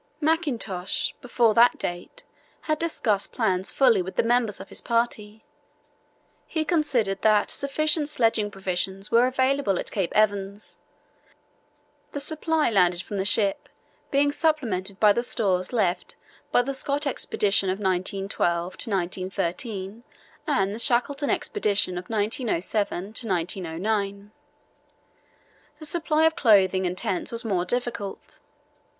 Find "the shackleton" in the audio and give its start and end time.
20.73-21.29